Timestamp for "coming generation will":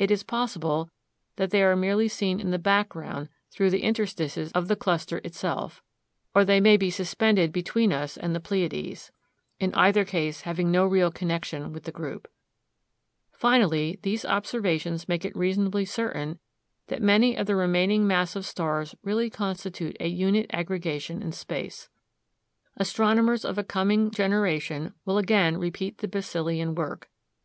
23.62-25.16